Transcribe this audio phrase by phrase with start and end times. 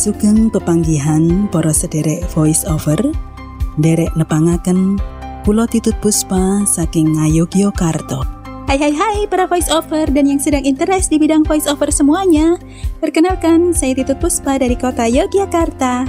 [0.00, 2.96] Sugeng pepanggihan para sederek voice over
[3.76, 4.96] derek nepangaken
[5.44, 8.24] Pulo Titut Puspa saking Ngayogyakarta.
[8.64, 12.56] Hai hai hai para voice over dan yang sedang interest di bidang voice over semuanya.
[12.96, 16.08] Perkenalkan, saya Titut Puspa dari kota Yogyakarta.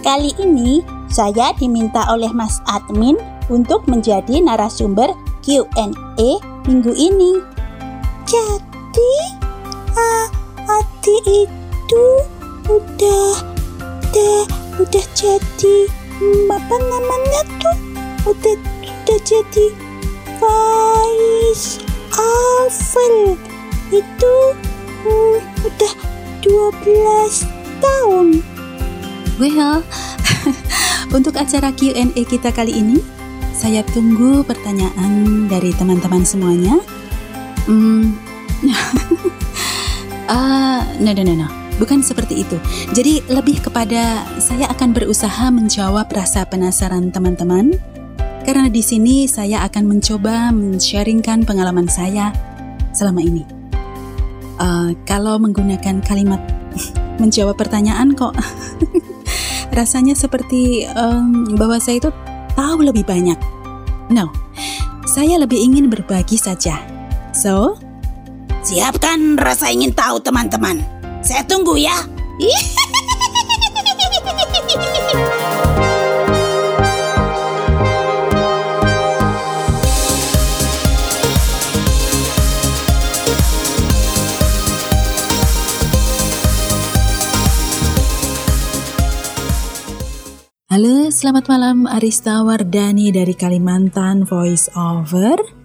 [0.00, 0.80] Kali ini
[1.12, 3.20] saya diminta oleh Mas Admin
[3.52, 5.12] untuk menjadi narasumber
[5.44, 7.36] Q&A minggu ini.
[8.24, 9.12] Jadi,
[9.92, 10.26] uh,
[10.72, 12.04] Ati itu
[12.68, 13.32] udah,
[14.10, 14.38] udah,
[14.80, 15.76] udah jadi
[16.50, 17.76] apa namanya tuh?
[18.28, 19.66] Udah, udah jadi
[20.40, 21.80] Vice
[22.12, 23.36] Alvel
[23.92, 24.34] itu
[25.04, 25.92] hmm, udah
[26.44, 27.48] 12
[27.80, 28.26] tahun.
[29.40, 29.80] Well,
[31.16, 33.00] untuk acara Q&A kita kali ini,
[33.56, 36.80] saya tunggu pertanyaan dari teman-teman semuanya.
[37.64, 38.16] Hmm,
[40.28, 41.59] uh, no, no, no, no.
[41.80, 42.60] Bukan seperti itu.
[42.92, 47.72] Jadi lebih kepada saya akan berusaha menjawab rasa penasaran teman-teman
[48.44, 52.36] karena di sini saya akan mencoba men-sharingkan pengalaman saya
[52.92, 53.44] selama ini.
[54.60, 56.40] Uh, kalau menggunakan kalimat
[57.22, 58.36] menjawab pertanyaan kok
[59.78, 62.10] rasanya seperti um, bahwa saya itu
[62.58, 63.38] tahu lebih banyak.
[64.10, 64.28] No,
[65.06, 66.82] saya lebih ingin berbagi saja.
[67.30, 67.78] So,
[68.66, 70.82] siapkan rasa ingin tahu teman-teman.
[71.30, 71.94] Saya tunggu ya.
[90.66, 95.59] Halo, selamat malam Arista Wardani dari Kalimantan Voice Over.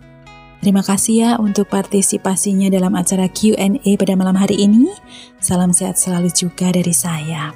[0.65, 4.89] Terima kasih ya untuk partisipasinya dalam acara Q&A pada malam hari ini.
[5.37, 7.53] Salam sehat selalu juga dari saya.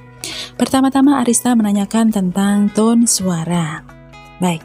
[0.53, 3.81] Pertama-tama Arista menanyakan tentang tone suara.
[4.37, 4.61] Baik,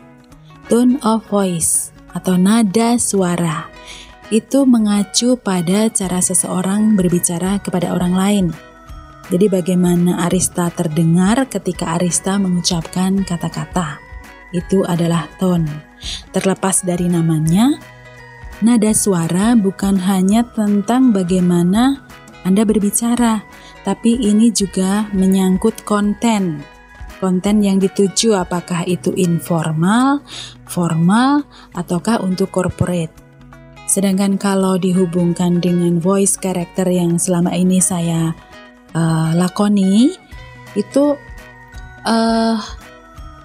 [0.69, 3.65] tone of voice atau nada suara
[4.29, 8.47] itu mengacu pada cara seseorang berbicara kepada orang lain.
[9.33, 14.05] Jadi bagaimana Arista terdengar ketika Arista mengucapkan kata-kata.
[14.53, 15.97] Itu adalah tone.
[16.29, 17.94] Terlepas dari namanya,
[18.63, 22.05] nada suara bukan hanya tentang bagaimana
[22.45, 23.41] Anda berbicara,
[23.83, 26.61] tapi ini juga menyangkut konten.
[27.19, 30.21] Konten yang dituju apakah itu informal,
[30.69, 33.17] formal, ataukah untuk corporate.
[33.89, 38.37] Sedangkan kalau dihubungkan dengan voice character yang selama ini saya
[38.93, 40.13] uh, lakoni
[40.77, 41.17] itu
[42.05, 42.57] uh,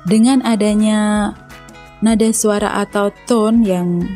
[0.07, 1.31] dengan adanya
[1.99, 4.07] nada suara atau tone yang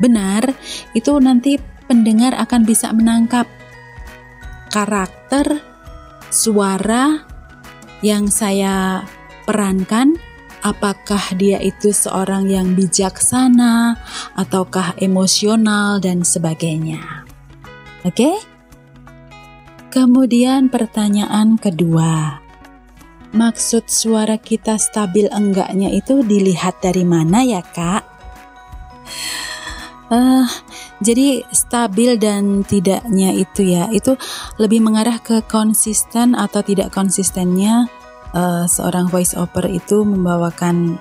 [0.00, 0.56] benar
[0.96, 3.46] itu nanti pendengar akan bisa menangkap
[4.72, 5.60] karakter
[6.30, 7.26] suara
[8.00, 9.04] yang saya
[9.44, 10.16] perankan
[10.62, 13.96] apakah dia itu seorang yang bijaksana
[14.36, 17.26] ataukah emosional dan sebagainya.
[18.06, 18.14] Oke?
[18.16, 18.36] Okay?
[19.90, 22.38] Kemudian pertanyaan kedua.
[23.34, 28.06] Maksud suara kita stabil enggaknya itu dilihat dari mana ya kak?
[30.10, 30.42] Uh,
[30.98, 34.18] jadi stabil dan tidaknya itu ya, itu
[34.58, 37.86] lebih mengarah ke konsisten atau tidak konsistennya
[38.34, 40.98] uh, seorang voice over itu membawakan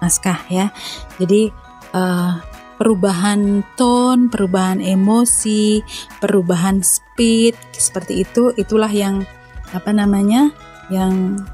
[0.00, 0.72] naskah ya.
[1.20, 1.52] Jadi
[1.92, 2.40] uh,
[2.80, 5.80] perubahan tone, perubahan emosi,
[6.20, 9.24] perubahan speed seperti itu itulah yang
[9.72, 10.52] apa namanya
[10.92, 11.44] yang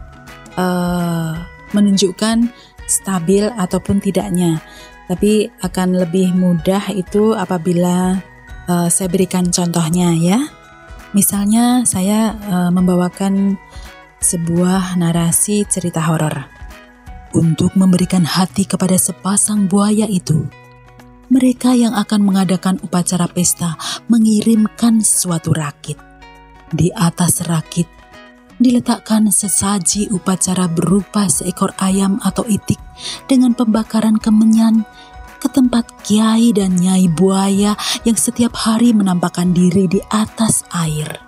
[0.59, 1.35] uh,
[1.73, 2.53] menunjukkan
[2.85, 4.61] stabil ataupun tidaknya.
[5.13, 8.17] Tapi akan lebih mudah itu apabila
[8.65, 10.41] uh, saya berikan contohnya ya.
[11.13, 13.61] Misalnya saya uh, membawakan
[14.25, 16.49] sebuah narasi cerita horor.
[17.37, 20.49] Untuk memberikan hati kepada sepasang buaya itu,
[21.29, 23.77] mereka yang akan mengadakan upacara pesta
[24.09, 26.01] mengirimkan suatu rakit.
[26.73, 27.85] Di atas rakit
[28.63, 32.79] diletakkan sesaji upacara berupa seekor ayam atau itik
[33.27, 34.87] dengan pembakaran kemenyan
[35.43, 37.75] ke tempat kiai dan nyai buaya
[38.07, 41.19] yang setiap hari menampakkan diri di atas air.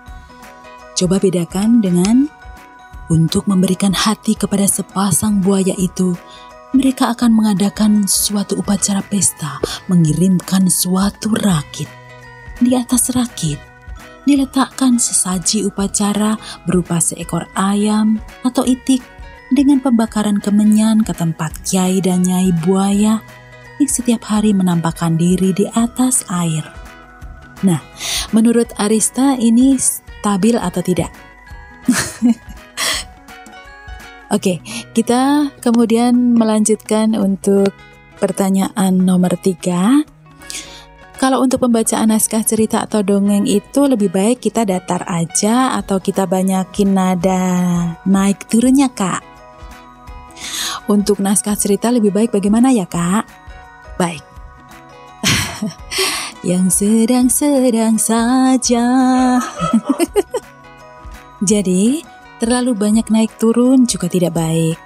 [0.94, 2.30] Coba bedakan dengan
[3.10, 6.14] untuk memberikan hati kepada sepasang buaya itu
[6.70, 9.58] mereka akan mengadakan suatu upacara pesta,
[9.90, 11.90] mengirimkan suatu rakit.
[12.62, 13.58] Di atas rakit
[14.24, 19.04] diletakkan sesaji upacara berupa seekor ayam atau itik
[19.52, 23.20] dengan pembakaran kemenyan ke tempat kiai dan nyai buaya
[23.78, 26.62] yang setiap hari menampakkan diri di atas air.
[27.64, 27.80] Nah,
[28.34, 31.10] menurut Arista ini stabil atau tidak?
[34.34, 34.58] Oke,
[34.96, 37.70] kita kemudian melanjutkan untuk
[38.18, 40.02] pertanyaan nomor tiga.
[41.14, 46.26] Kalau untuk pembacaan naskah cerita atau dongeng itu lebih baik kita datar aja atau kita
[46.26, 47.44] banyakin nada
[48.04, 49.22] naik turunnya kak?
[50.90, 53.43] Untuk naskah cerita lebih baik bagaimana ya kak?
[54.00, 54.24] Baik.
[56.48, 58.86] Yang sedang-sedang saja.
[61.50, 62.04] Jadi,
[62.42, 64.76] terlalu banyak naik turun juga tidak baik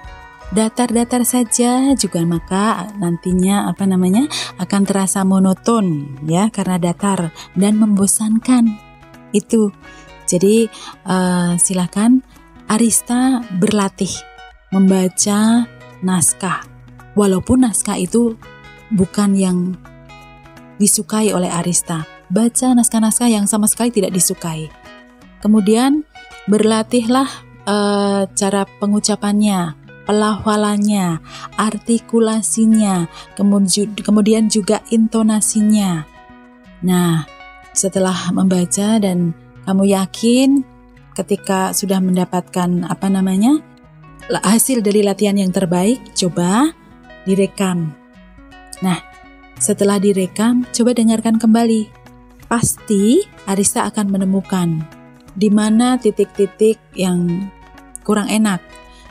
[0.48, 4.24] datar-datar saja juga maka nantinya apa namanya
[4.56, 8.72] akan terasa monoton ya karena datar dan membosankan
[9.36, 9.68] itu
[10.24, 10.72] jadi
[11.04, 12.24] uh, silakan
[12.68, 14.12] Arista berlatih
[14.72, 15.68] membaca
[16.00, 16.64] naskah
[17.12, 18.36] walaupun naskah itu
[18.94, 19.58] bukan yang
[20.78, 24.68] disukai oleh Arista baca naskah-naskah yang sama sekali tidak disukai
[25.40, 26.04] kemudian
[26.46, 27.28] berlatihlah
[27.66, 31.20] uh, cara pengucapannya pelafalannya,
[31.60, 33.12] artikulasinya,
[34.00, 36.08] kemudian juga intonasinya.
[36.80, 37.28] Nah,
[37.76, 39.36] setelah membaca dan
[39.68, 40.64] kamu yakin
[41.12, 43.60] ketika sudah mendapatkan apa namanya
[44.32, 46.72] hasil dari latihan yang terbaik, coba
[47.28, 47.97] direkam.
[48.84, 48.98] Nah,
[49.58, 51.90] setelah direkam, coba dengarkan kembali.
[52.48, 54.80] Pasti Arista akan menemukan
[55.36, 57.50] di mana titik-titik yang
[58.02, 58.64] kurang enak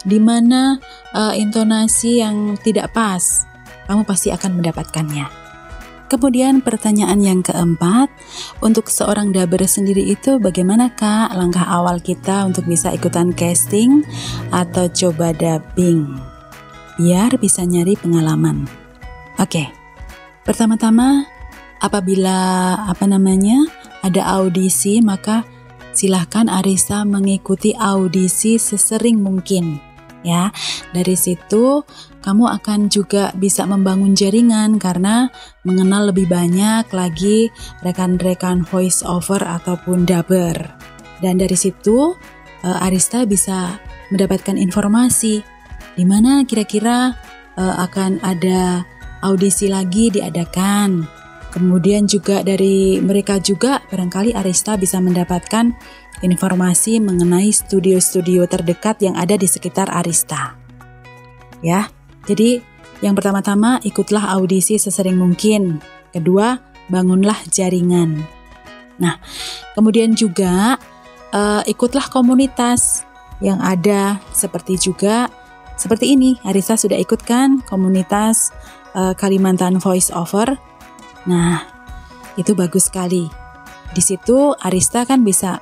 [0.07, 0.79] di mana
[1.11, 3.43] uh, intonasi yang tidak pas,
[3.91, 5.27] kamu pasti akan mendapatkannya.
[6.07, 8.07] Kemudian pertanyaan yang keempat,
[8.63, 14.07] untuk seorang daber sendiri itu bagaimana kak langkah awal kita untuk bisa ikutan casting
[14.55, 16.15] atau coba dubbing?
[16.95, 18.86] Biar bisa nyari pengalaman.
[19.37, 19.69] Oke,
[20.41, 21.29] pertama-tama
[21.77, 23.69] apabila apa namanya
[24.01, 25.45] ada audisi maka
[25.93, 29.77] silahkan Arisa mengikuti audisi sesering mungkin
[30.25, 30.49] ya.
[30.89, 31.85] Dari situ
[32.25, 35.29] kamu akan juga bisa membangun jaringan karena
[35.61, 37.53] mengenal lebih banyak lagi
[37.85, 40.57] rekan-rekan voice over ataupun dubber.
[41.21, 42.17] Dan dari situ
[42.65, 43.77] uh, Arista bisa
[44.09, 45.45] mendapatkan informasi
[45.97, 47.13] di mana kira-kira
[47.57, 48.85] uh, akan ada
[49.21, 51.05] audisi lagi diadakan.
[51.53, 55.73] Kemudian juga dari mereka juga barangkali Arista bisa mendapatkan
[56.21, 60.53] informasi mengenai studio-studio terdekat yang ada di sekitar Arista.
[61.65, 61.89] Ya,
[62.29, 62.61] jadi
[63.01, 65.81] yang pertama-tama ikutlah audisi sesering mungkin.
[66.13, 66.57] Kedua,
[66.89, 68.25] bangunlah jaringan.
[68.97, 69.21] Nah,
[69.77, 70.77] kemudian juga
[71.33, 73.05] uh, ikutlah komunitas
[73.37, 75.29] yang ada seperti juga
[75.77, 76.41] seperti ini.
[76.41, 78.49] Arista sudah ikutkan komunitas
[78.97, 80.57] uh, Kalimantan Voice Over.
[81.29, 81.61] Nah,
[82.35, 83.29] itu bagus sekali.
[83.93, 85.61] Di situ Arista kan bisa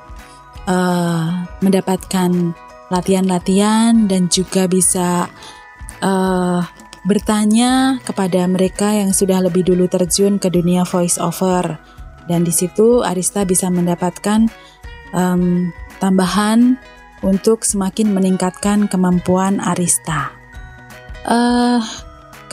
[0.65, 2.31] uh, mendapatkan
[2.89, 5.27] latihan-latihan dan juga bisa
[6.01, 6.61] uh,
[7.05, 11.77] bertanya kepada mereka yang sudah lebih dulu terjun ke dunia voice over
[12.25, 14.49] dan di situ Arista bisa mendapatkan
[15.13, 15.69] um,
[16.01, 16.81] tambahan
[17.21, 20.33] untuk semakin meningkatkan kemampuan Arista.
[21.25, 21.81] Uh,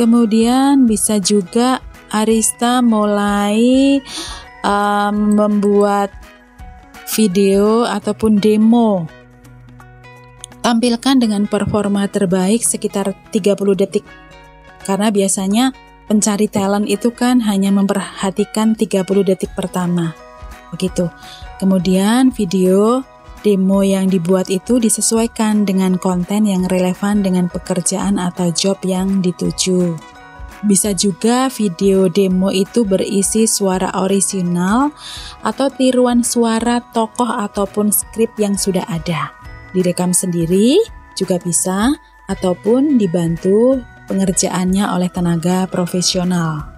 [0.02, 1.78] kemudian bisa juga
[2.10, 4.02] Arista mulai
[4.66, 6.10] um, membuat
[7.14, 9.06] video ataupun demo.
[10.58, 14.02] Tampilkan dengan performa terbaik sekitar 30 detik.
[14.82, 15.70] Karena biasanya
[16.10, 20.18] pencari talent itu kan hanya memperhatikan 30 detik pertama.
[20.74, 21.06] Begitu.
[21.62, 23.06] Kemudian video
[23.42, 29.98] demo yang dibuat itu disesuaikan dengan konten yang relevan dengan pekerjaan atau job yang dituju.
[30.62, 34.94] Bisa juga video demo itu berisi suara orisinal
[35.42, 39.34] atau tiruan suara tokoh ataupun skrip yang sudah ada.
[39.74, 40.78] Direkam sendiri
[41.18, 41.90] juga bisa
[42.30, 46.70] ataupun dibantu pengerjaannya oleh tenaga profesional.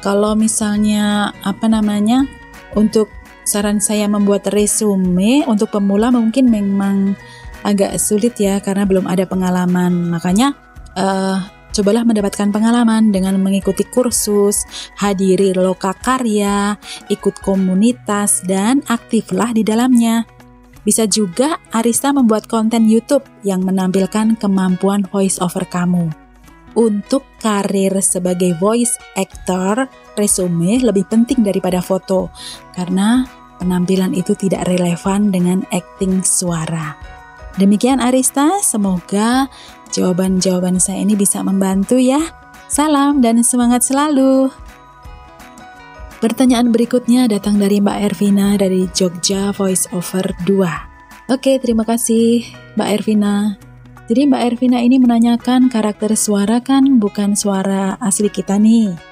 [0.00, 2.24] Kalau misalnya apa namanya
[2.72, 3.12] untuk
[3.46, 7.14] saran saya membuat resume untuk pemula mungkin memang
[7.62, 10.10] agak sulit ya karena belum ada pengalaman.
[10.10, 10.52] Makanya
[10.98, 11.38] uh,
[11.76, 14.64] Cobalah mendapatkan pengalaman dengan mengikuti kursus,
[14.96, 16.72] hadiri loka karya,
[17.12, 20.24] ikut komunitas, dan aktiflah di dalamnya.
[20.88, 26.08] Bisa juga Arista membuat konten YouTube yang menampilkan kemampuan voice over kamu.
[26.72, 29.84] Untuk karir sebagai voice actor,
[30.16, 32.32] resume lebih penting daripada foto
[32.72, 36.96] karena penampilan itu tidak relevan dengan acting suara.
[37.56, 39.48] Demikian Arista, semoga
[39.96, 42.20] Jawaban-jawaban saya ini bisa membantu ya.
[42.66, 44.50] Salam dan semangat selalu.
[46.18, 51.32] Pertanyaan berikutnya datang dari Mbak Ervina dari Jogja Voice Over 2.
[51.32, 52.44] Oke, terima kasih
[52.74, 53.56] Mbak Ervina.
[54.06, 59.05] Jadi Mbak Ervina ini menanyakan karakter suara kan bukan suara asli kita nih.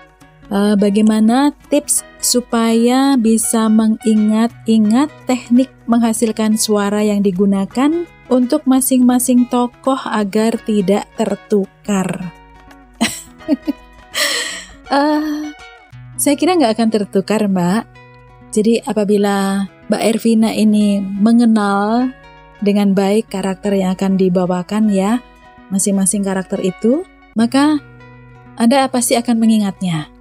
[0.52, 10.60] Uh, bagaimana tips supaya bisa mengingat-ingat teknik menghasilkan suara yang digunakan untuk masing-masing tokoh agar
[10.68, 12.32] tidak tertukar?
[14.92, 15.48] uh,
[16.20, 17.82] saya kira nggak akan tertukar, Mbak.
[18.52, 22.12] Jadi apabila Mbak Ervina ini mengenal
[22.62, 25.20] dengan baik karakter yang akan dibawakan ya,
[25.68, 27.02] masing-masing karakter itu,
[27.34, 27.82] maka
[28.54, 30.13] Anda pasti akan mengingatnya.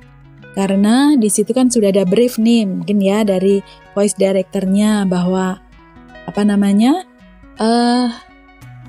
[0.53, 3.65] Karena di situ kan sudah ada brief nih, mungkin ya dari
[3.97, 5.57] voice directornya bahwa
[6.29, 7.09] apa namanya,
[7.57, 8.13] uh,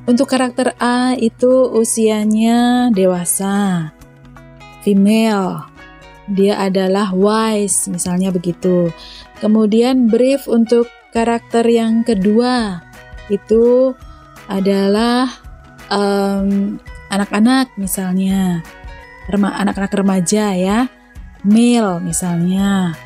[0.05, 3.91] untuk karakter A itu usianya dewasa,
[4.85, 5.65] female,
[6.29, 8.93] dia adalah wise, misalnya begitu.
[9.41, 12.85] Kemudian brief untuk karakter yang kedua,
[13.33, 13.97] itu
[14.53, 15.33] adalah
[17.09, 18.61] anak-anak um, misalnya
[19.33, 20.89] anak-anak remaja ya
[21.45, 22.97] male misalnya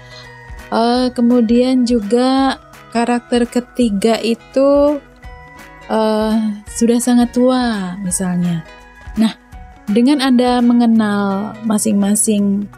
[0.70, 2.56] uh, kemudian juga
[2.94, 5.02] karakter ketiga itu
[5.90, 6.34] uh,
[6.72, 8.64] sudah sangat tua misalnya
[9.18, 9.34] nah
[9.90, 12.70] dengan anda mengenal masing-masing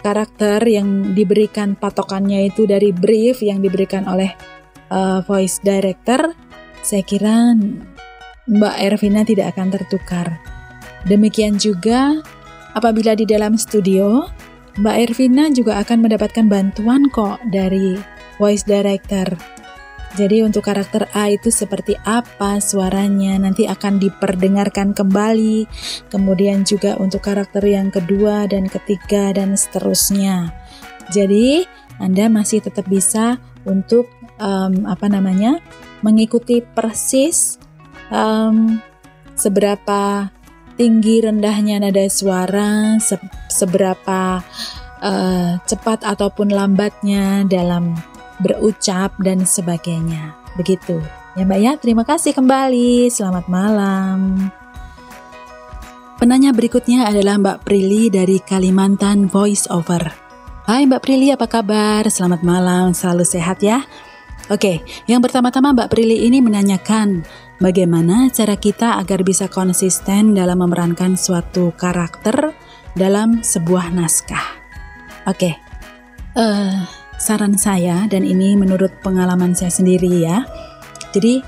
[0.00, 4.32] karakter yang diberikan patokannya itu dari brief yang diberikan oleh
[4.92, 6.32] uh, voice director
[6.84, 7.56] saya kira
[8.44, 10.36] Mbak Ervina tidak akan tertukar.
[11.08, 12.20] Demikian juga
[12.76, 14.28] apabila di dalam studio,
[14.74, 17.94] Mbak Ervina juga akan mendapatkan bantuan kok dari
[18.42, 19.30] voice director.
[20.14, 25.66] Jadi untuk karakter A itu seperti apa suaranya nanti akan diperdengarkan kembali.
[26.06, 30.54] Kemudian juga untuk karakter yang kedua dan ketiga dan seterusnya.
[31.10, 31.66] Jadi
[31.98, 34.06] Anda masih tetap bisa untuk
[34.38, 35.58] um, apa namanya
[36.02, 37.58] mengikuti persis
[38.14, 38.78] um,
[39.34, 40.30] seberapa
[40.74, 43.18] tinggi rendahnya nada suara, se
[43.50, 44.42] seberapa
[45.02, 47.94] uh, cepat ataupun lambatnya dalam
[48.42, 50.34] berucap dan sebagainya.
[50.58, 50.98] Begitu.
[51.34, 53.10] Ya Mbak ya, terima kasih kembali.
[53.10, 54.50] Selamat malam.
[56.14, 60.14] Penanya berikutnya adalah Mbak Prilly dari Kalimantan Voice Over.
[60.64, 62.06] Hai Mbak Prilly, apa kabar?
[62.06, 63.82] Selamat malam, selalu sehat ya.
[64.46, 67.26] Oke, yang pertama-tama Mbak Prilly ini menanyakan
[67.64, 72.52] bagaimana cara kita agar bisa konsisten dalam memerankan suatu karakter
[72.92, 74.60] dalam sebuah naskah.
[75.24, 75.56] Oke,
[76.36, 76.84] uh,
[77.16, 80.44] saran saya dan ini menurut pengalaman saya sendiri ya.
[81.16, 81.40] Jadi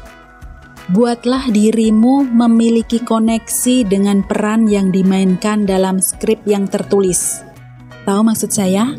[0.88, 7.44] buatlah dirimu memiliki koneksi dengan peran yang dimainkan dalam skrip yang tertulis.
[8.08, 8.96] Tahu maksud saya?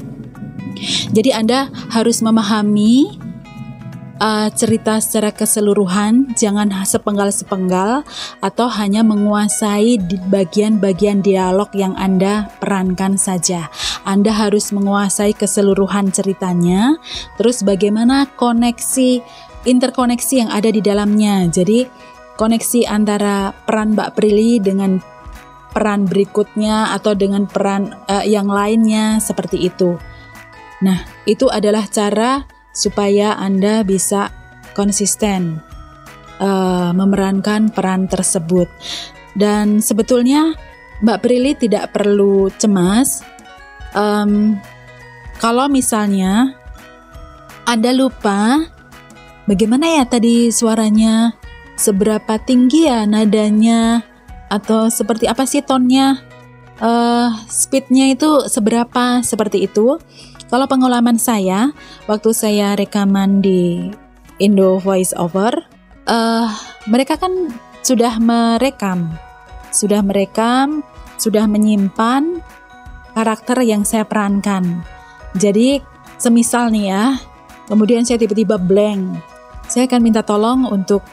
[1.09, 3.17] Jadi Anda harus memahami
[4.19, 8.05] uh, cerita secara keseluruhan, jangan sepenggal-sepenggal
[8.41, 9.97] atau hanya menguasai
[10.29, 13.69] bagian-bagian dialog yang Anda perankan saja.
[14.03, 16.97] Anda harus menguasai keseluruhan ceritanya,
[17.37, 19.21] terus bagaimana koneksi
[19.65, 21.45] interkoneksi yang ada di dalamnya.
[21.49, 21.87] Jadi
[22.37, 25.01] koneksi antara peran Mbak Prilly dengan
[25.73, 29.99] peran berikutnya atau dengan peran uh, yang lainnya seperti itu.
[30.81, 32.45] Nah, itu adalah cara
[32.77, 34.29] supaya Anda bisa
[34.77, 35.57] konsisten
[36.37, 38.69] uh, memerankan peran tersebut.
[39.33, 40.53] Dan sebetulnya
[41.01, 43.25] Mbak Prilly tidak perlu cemas.
[43.97, 44.61] Um,
[45.41, 46.53] kalau misalnya
[47.65, 48.61] Anda lupa
[49.49, 51.33] bagaimana ya tadi suaranya,
[51.77, 54.01] seberapa tinggi ya nadanya,
[54.47, 56.21] atau seperti apa sih tonnya,
[56.79, 59.21] uh, speednya itu seberapa?
[59.21, 59.99] Seperti itu.
[60.47, 61.75] Kalau pengalaman saya,
[62.07, 63.91] waktu saya rekaman di
[64.39, 65.51] Indo Voice Over,
[66.07, 66.47] uh,
[66.87, 67.51] mereka kan
[67.83, 69.11] sudah merekam,
[69.75, 70.87] sudah merekam,
[71.19, 72.39] sudah menyimpan
[73.11, 74.87] karakter yang saya perankan.
[75.35, 75.83] Jadi,
[76.15, 77.19] semisal nih ya,
[77.67, 79.19] kemudian saya tiba-tiba blank,
[79.67, 81.03] saya akan minta tolong untuk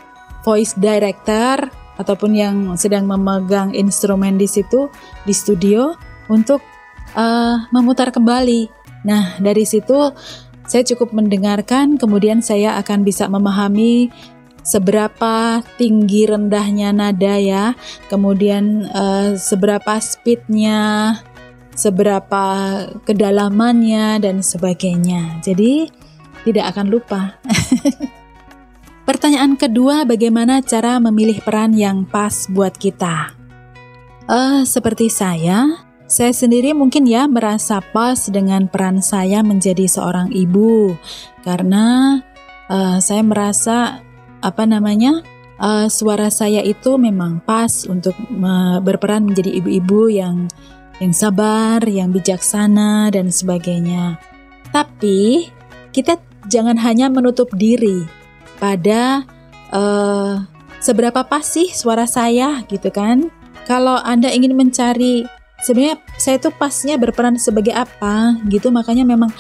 [0.47, 1.59] voice director
[1.99, 4.87] ataupun yang sedang memegang instrumen di situ
[5.27, 5.99] di studio
[6.31, 6.63] untuk
[7.19, 10.13] uh, memutar kembali Nah, dari situ
[10.65, 14.09] saya cukup mendengarkan, kemudian saya akan bisa memahami
[14.65, 17.77] seberapa tinggi rendahnya nada ya,
[18.09, 21.21] kemudian uh, seberapa speednya,
[21.77, 22.45] seberapa
[23.05, 25.45] kedalamannya dan sebagainya.
[25.45, 25.93] Jadi
[26.49, 27.37] tidak akan lupa.
[29.09, 33.37] Pertanyaan kedua, bagaimana cara memilih peran yang pas buat kita?
[34.25, 40.93] Uh, seperti saya, saya sendiri mungkin ya merasa pas dengan peran saya menjadi seorang ibu
[41.43, 42.21] karena
[42.69, 44.05] uh, saya merasa
[44.45, 45.25] apa namanya
[45.57, 50.49] uh, suara saya itu memang pas untuk uh, berperan menjadi ibu-ibu yang
[51.03, 54.15] yang sabar, yang bijaksana dan sebagainya.
[54.71, 55.51] Tapi
[55.91, 58.07] kita jangan hanya menutup diri
[58.63, 59.27] pada
[59.75, 60.39] uh,
[60.79, 63.31] seberapa pas sih suara saya gitu kan.
[63.65, 65.25] Kalau Anda ingin mencari
[65.65, 69.33] sebenarnya saya itu pasnya berperan sebagai apa gitu makanya memang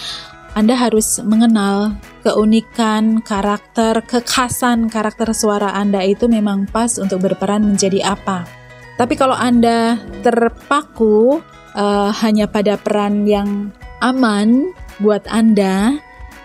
[0.54, 8.14] anda harus mengenal keunikan karakter, kekhasan karakter suara Anda itu memang pas untuk berperan menjadi
[8.14, 8.47] apa.
[8.95, 11.43] Tapi kalau Anda terpaku
[11.75, 14.71] uh, hanya pada peran yang aman
[15.02, 15.99] buat Anda,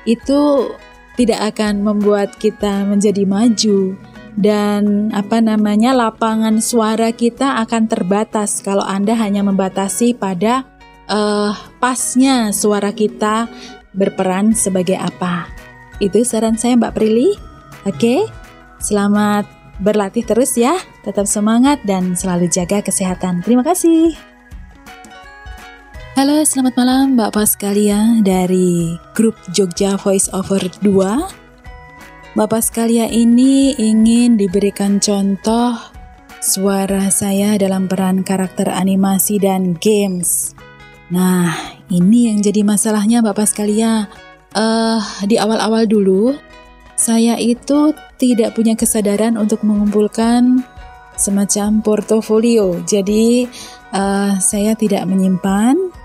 [0.10, 0.74] itu
[1.14, 3.94] tidak akan membuat kita menjadi maju
[4.40, 10.64] dan apa namanya lapangan suara kita akan terbatas kalau Anda hanya membatasi pada
[11.12, 11.52] uh,
[11.84, 13.52] pasnya suara kita
[13.92, 15.52] berperan sebagai apa.
[16.00, 17.36] Itu saran saya Mbak Prilly.
[17.84, 18.24] Oke,
[18.80, 19.44] selamat
[19.84, 20.80] berlatih terus ya.
[21.04, 23.44] Tetap semangat dan selalu jaga kesehatan.
[23.44, 24.16] Terima kasih.
[26.16, 31.49] Halo, selamat malam Mbak Paskalia dari grup Jogja Voice Over 2.
[32.38, 35.74] Bapak sekalian ini ingin diberikan contoh
[36.38, 40.54] suara saya dalam peran karakter animasi dan games.
[41.10, 41.50] Nah,
[41.90, 44.06] ini yang jadi masalahnya Bapak sekalian.
[44.54, 46.38] Uh, di awal-awal dulu,
[46.94, 50.62] saya itu tidak punya kesadaran untuk mengumpulkan
[51.18, 52.78] semacam portofolio.
[52.86, 53.50] Jadi,
[53.90, 55.98] uh, saya tidak menyimpan.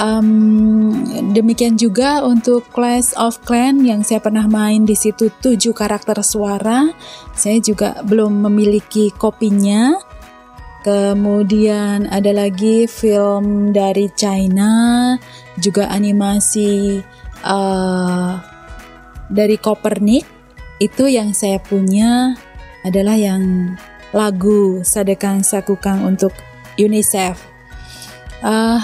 [0.00, 0.96] Um,
[1.36, 6.88] demikian juga untuk Clash of Clan yang saya pernah main di situ tujuh karakter suara,
[7.36, 10.00] saya juga belum memiliki kopinya.
[10.80, 15.12] Kemudian ada lagi film dari China,
[15.60, 17.04] juga animasi
[17.44, 18.40] uh,
[19.28, 20.24] dari Kopernik.
[20.80, 22.32] Itu yang saya punya
[22.88, 23.76] adalah yang
[24.16, 26.32] lagu Sadekang Sakukang untuk
[26.80, 27.36] UNICEF.
[28.40, 28.80] Uh,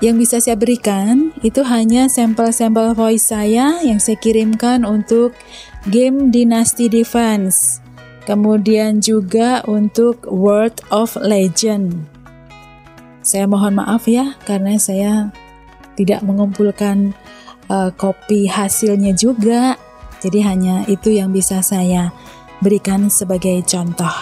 [0.00, 5.36] yang bisa saya berikan itu hanya sampel-sampel voice saya yang saya kirimkan untuk
[5.88, 7.80] game Dynasty Defense
[8.30, 12.06] Kemudian juga untuk World of Legend.
[13.26, 15.34] Saya mohon maaf ya karena saya
[15.98, 17.10] tidak mengumpulkan
[17.66, 19.74] uh, kopi hasilnya juga.
[20.22, 22.14] Jadi hanya itu yang bisa saya
[22.62, 24.14] berikan sebagai contoh.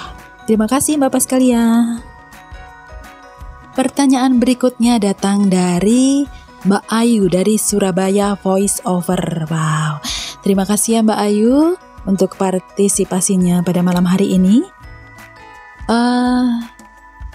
[0.49, 2.08] Terima kasih Bapak sekalian.
[3.79, 6.27] Pertanyaan berikutnya datang dari
[6.67, 9.47] Mbak Ayu dari Surabaya Voice Over.
[9.47, 10.03] Wow.
[10.43, 14.67] Terima kasih ya Mbak Ayu untuk partisipasinya pada malam hari ini.
[15.87, 16.59] Uh,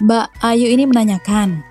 [0.04, 1.64] Mbak Ayu ini menanyakan,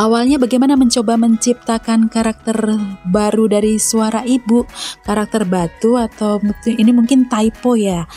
[0.00, 2.56] awalnya bagaimana mencoba menciptakan karakter
[3.04, 4.64] baru dari suara ibu,
[5.04, 8.08] karakter batu atau ini mungkin typo ya,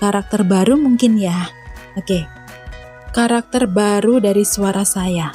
[0.00, 1.44] karakter baru mungkin ya.
[1.92, 2.35] Oke, okay.
[3.16, 5.32] Karakter baru dari suara saya.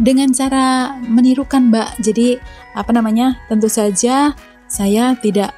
[0.00, 2.00] Dengan cara menirukan Mbak.
[2.00, 2.40] Jadi
[2.72, 3.36] apa namanya?
[3.52, 4.32] Tentu saja
[4.64, 5.52] saya tidak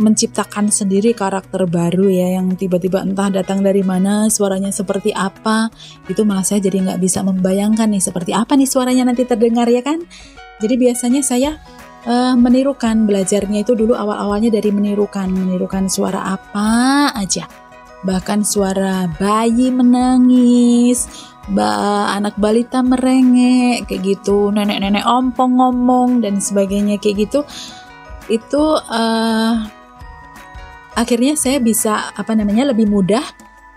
[0.00, 5.68] menciptakan sendiri karakter baru ya yang tiba-tiba entah datang dari mana suaranya seperti apa.
[6.08, 9.84] Itu malah saya jadi nggak bisa membayangkan nih seperti apa nih suaranya nanti terdengar ya
[9.84, 10.00] kan?
[10.64, 11.60] Jadi biasanya saya
[12.08, 15.28] uh, menirukan belajarnya itu dulu awal-awalnya dari menirukan.
[15.28, 17.44] Menirukan suara apa aja
[18.04, 21.08] bahkan suara bayi menangis.
[21.44, 24.48] Ba anak balita merengek kayak gitu.
[24.48, 27.44] Nenek-nenek ompong ngomong dan sebagainya kayak gitu.
[28.32, 29.52] Itu uh,
[30.96, 33.24] akhirnya saya bisa apa namanya lebih mudah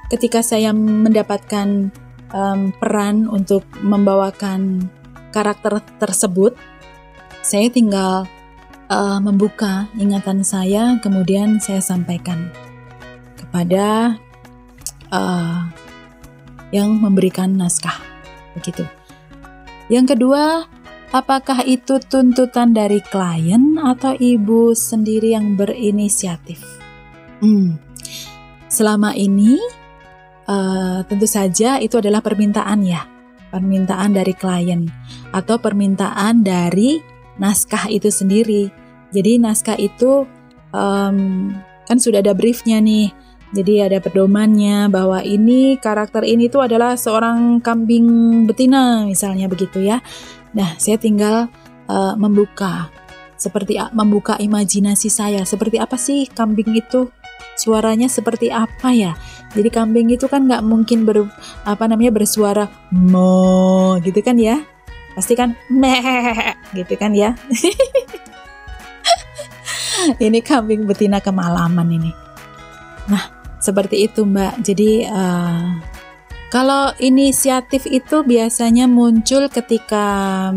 [0.08, 1.92] ketika saya mendapatkan
[2.32, 4.88] um, peran untuk membawakan
[5.36, 6.56] karakter tersebut.
[7.44, 8.28] Saya tinggal
[8.92, 12.52] uh, membuka ingatan saya, kemudian saya sampaikan
[13.58, 14.14] kepada
[15.10, 15.66] uh,
[16.70, 17.98] yang memberikan naskah,
[18.54, 18.86] begitu.
[19.90, 20.70] Yang kedua,
[21.10, 26.62] apakah itu tuntutan dari klien atau ibu sendiri yang berinisiatif?
[27.42, 27.82] Hmm.
[28.70, 29.58] Selama ini
[30.46, 33.10] uh, tentu saja itu adalah permintaan ya,
[33.50, 34.86] permintaan dari klien
[35.34, 37.02] atau permintaan dari
[37.42, 38.70] naskah itu sendiri.
[39.10, 40.30] Jadi naskah itu
[40.78, 41.58] um,
[41.90, 43.17] kan sudah ada briefnya nih.
[43.56, 50.04] Jadi ada pedomannya bahwa ini karakter ini tuh adalah seorang kambing betina misalnya begitu ya.
[50.52, 51.48] Nah, saya tinggal
[51.88, 52.92] uh, membuka
[53.40, 55.48] seperti membuka imajinasi saya.
[55.48, 57.08] Seperti apa sih kambing itu?
[57.58, 59.18] suaranya seperti apa ya
[59.58, 61.26] jadi kambing itu kan nggak mungkin ber
[61.66, 64.62] apa namanya bersuara mo gitu kan ya
[65.18, 67.34] pasti kan meh gitu kan ya
[70.22, 72.14] ini kambing betina kemalaman ini
[73.08, 74.54] Nah, seperti itu Mbak.
[74.66, 75.78] Jadi uh,
[76.48, 80.50] kalau inisiatif itu biasanya muncul ketika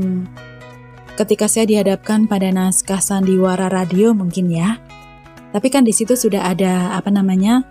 [1.19, 4.79] ketika saya dihadapkan pada naskah sandiwara radio mungkin ya.
[5.51, 7.67] Tapi kan di situ sudah ada apa namanya?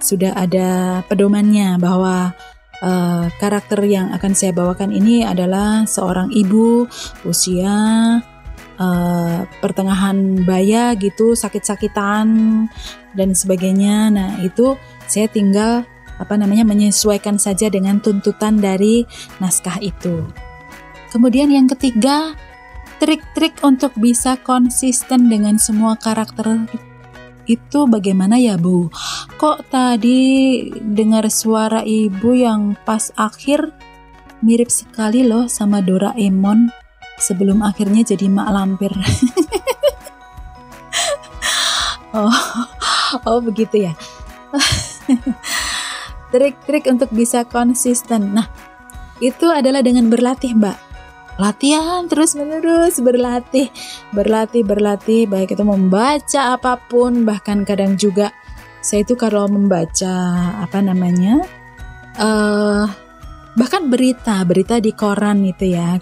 [0.00, 2.32] Sudah ada pedomannya bahwa
[2.80, 6.88] uh, karakter yang akan saya bawakan ini adalah seorang ibu
[7.28, 7.76] usia
[8.78, 12.26] uh, pertengahan baya gitu, sakit-sakitan
[13.12, 14.08] dan sebagainya.
[14.08, 14.78] Nah, itu
[15.10, 15.84] saya tinggal
[16.18, 19.06] apa namanya menyesuaikan saja dengan tuntutan dari
[19.38, 20.26] naskah itu.
[21.14, 22.34] Kemudian yang ketiga,
[22.98, 26.66] trik-trik untuk bisa konsisten dengan semua karakter
[27.48, 28.92] itu bagaimana ya Bu?
[29.40, 30.20] Kok tadi
[30.76, 33.72] dengar suara ibu yang pas akhir
[34.44, 36.87] mirip sekali loh sama Doraemon
[37.18, 38.90] sebelum akhirnya jadi mak lampir.
[42.18, 42.34] oh,
[43.26, 43.92] oh begitu ya.
[46.32, 48.36] Trik-trik untuk bisa konsisten.
[48.36, 48.46] Nah,
[49.18, 50.88] itu adalah dengan berlatih, Mbak
[51.38, 53.70] latihan terus menerus berlatih
[54.10, 58.34] berlatih berlatih baik itu membaca apa pun bahkan kadang juga
[58.82, 60.10] saya itu kalau membaca
[60.58, 61.46] apa namanya
[62.18, 62.90] uh,
[63.58, 65.98] bahkan berita berita di koran itu ya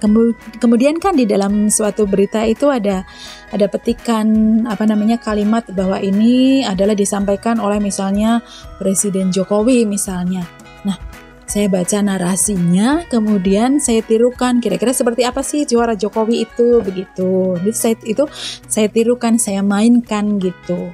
[0.61, 3.09] kemudian kan di dalam suatu berita itu ada
[3.49, 4.29] ada petikan
[4.69, 8.45] apa namanya kalimat bahwa ini adalah disampaikan oleh misalnya
[8.77, 10.45] Presiden Jokowi misalnya
[10.85, 11.01] nah
[11.47, 17.55] saya baca narasinya, kemudian saya tirukan kira-kira seperti apa sih juara Jokowi itu begitu.
[17.63, 18.27] Jadi saya itu
[18.67, 20.91] saya tirukan, saya mainkan gitu.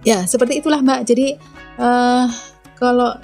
[0.00, 1.00] Ya seperti itulah Mbak.
[1.04, 1.36] Jadi
[1.76, 2.24] uh,
[2.80, 3.20] kalau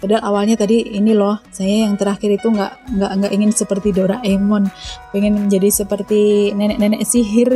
[0.00, 4.66] padahal awalnya tadi ini loh, saya yang terakhir itu nggak nggak nggak ingin seperti Doraemon,
[5.12, 7.54] pengen menjadi seperti nenek-nenek sihir.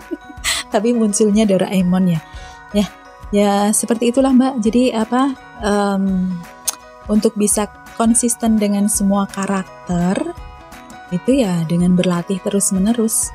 [0.74, 2.20] Tapi munculnya Doraemon ya,
[2.76, 2.86] ya
[3.32, 4.54] ya seperti itulah Mbak.
[4.60, 5.22] Jadi apa?
[5.58, 6.36] Um,
[7.08, 10.14] untuk bisa konsisten dengan semua karakter
[11.08, 13.32] itu ya dengan berlatih terus-menerus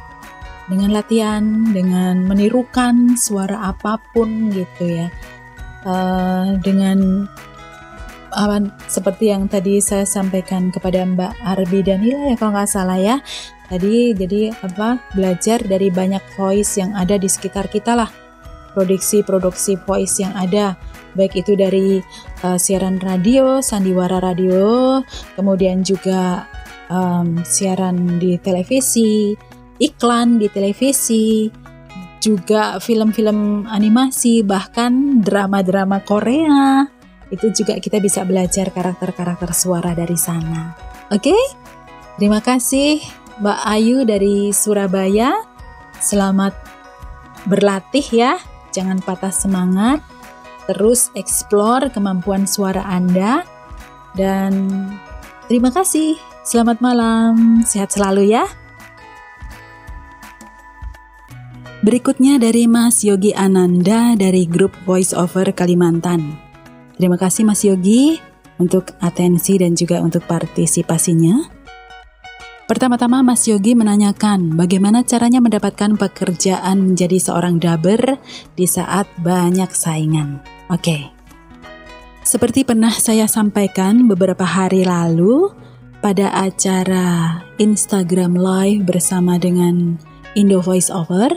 [0.71, 5.07] dengan latihan dengan menirukan suara apa pun gitu ya
[5.83, 7.27] uh, dengan
[8.33, 13.15] uh, seperti yang tadi saya sampaikan kepada Mbak Arbi Danila ya kalau nggak salah ya
[13.69, 18.09] tadi jadi apa belajar dari banyak voice yang ada di sekitar kita lah
[18.73, 20.73] produksi-produksi voice yang ada
[21.13, 22.01] baik itu dari
[22.41, 24.97] uh, siaran radio, sandiwara radio,
[25.37, 26.49] kemudian juga
[26.89, 29.37] um, siaran di televisi,
[29.77, 31.53] iklan di televisi,
[32.23, 36.87] juga film-film animasi, bahkan drama-drama Korea.
[37.33, 40.77] Itu juga kita bisa belajar karakter-karakter suara dari sana.
[41.09, 41.33] Oke?
[41.33, 41.43] Okay?
[42.21, 43.01] Terima kasih
[43.41, 45.33] Mbak Ayu dari Surabaya.
[45.97, 46.53] Selamat
[47.49, 48.37] berlatih ya.
[48.69, 50.05] Jangan patah semangat
[50.69, 53.41] terus explore kemampuan suara Anda.
[54.13, 54.69] Dan
[55.49, 56.21] terima kasih.
[56.45, 57.65] Selamat malam.
[57.65, 58.45] Sehat selalu ya.
[61.83, 66.52] Berikutnya dari Mas Yogi Ananda dari grup Voice Over Kalimantan.
[66.97, 68.21] Terima kasih Mas Yogi
[68.61, 71.63] untuk atensi dan juga untuk partisipasinya.
[72.63, 78.17] Pertama-tama Mas Yogi menanyakan bagaimana caranya mendapatkan pekerjaan menjadi seorang daber
[78.55, 80.39] di saat banyak saingan.
[80.71, 81.11] Oke.
[82.23, 85.51] Seperti pernah saya sampaikan beberapa hari lalu
[85.99, 89.99] pada acara Instagram Live bersama dengan
[90.31, 91.35] Indo Voice Over,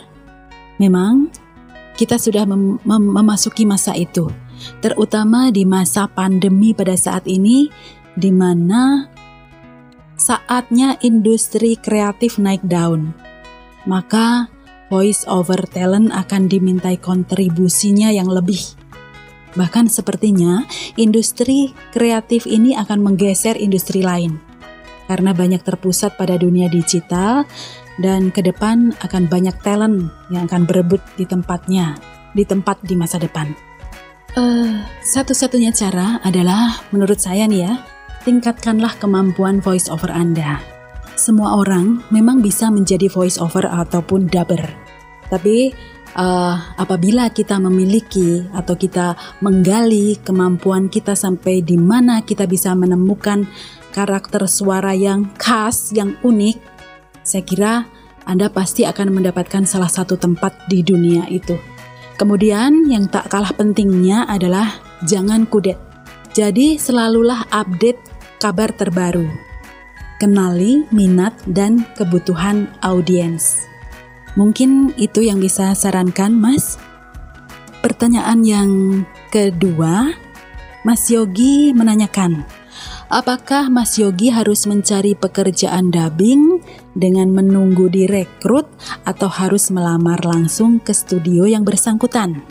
[0.79, 1.35] memang
[1.99, 4.31] kita sudah mem mem memasuki masa itu,
[4.81, 7.69] terutama di masa pandemi pada saat ini,
[8.17, 9.11] di mana
[10.17, 13.13] saatnya industri kreatif naik daun.
[13.87, 14.51] Maka
[14.91, 18.87] voice over talent akan dimintai kontribusinya yang lebih
[19.57, 20.69] Bahkan sepertinya
[21.01, 24.37] industri kreatif ini akan menggeser industri lain
[25.09, 27.49] karena banyak terpusat pada dunia digital
[27.97, 31.97] dan ke depan akan banyak talent yang akan berebut di tempatnya,
[32.37, 33.66] di tempat di masa depan.
[34.37, 37.81] Uh, satu-satunya cara adalah menurut saya nih ya,
[38.29, 40.61] tingkatkanlah kemampuan voice over Anda.
[41.16, 44.61] Semua orang memang bisa menjadi voice over ataupun dubber.
[45.33, 45.72] Tapi
[46.20, 53.49] uh, apabila kita memiliki atau kita menggali kemampuan kita sampai di mana kita bisa menemukan
[53.96, 56.61] karakter suara yang khas, yang unik,
[57.25, 57.72] saya kira
[58.29, 61.57] Anda pasti akan mendapatkan salah satu tempat di dunia itu.
[62.17, 65.77] Kemudian yang tak kalah pentingnya adalah jangan kudet.
[66.33, 68.01] Jadi selalulah update
[68.41, 69.29] kabar terbaru.
[70.17, 73.69] Kenali minat dan kebutuhan audiens.
[74.37, 76.81] Mungkin itu yang bisa sarankan, Mas.
[77.85, 78.71] Pertanyaan yang
[79.29, 80.13] kedua,
[80.85, 82.45] Mas Yogi menanyakan,
[83.09, 86.62] apakah Mas Yogi harus mencari pekerjaan dubbing
[86.95, 88.66] dengan menunggu direkrut
[89.07, 92.42] atau harus melamar langsung ke studio yang bersangkutan?